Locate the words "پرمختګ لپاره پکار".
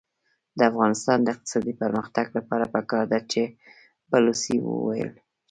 1.81-3.03